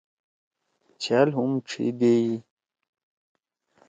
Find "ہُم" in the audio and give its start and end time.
1.37-1.51